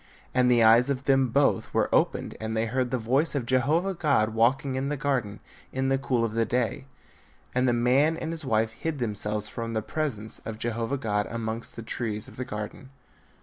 [0.33, 3.93] And the eyes of them both were opened and they beard the voice of Jehovah
[3.93, 6.87] God walking in the garden in the cool of the day:
[7.53, 11.75] and the man and his wife hid themselves from the presence of Jehovah God amongst
[11.75, 12.89] the trees of the garden.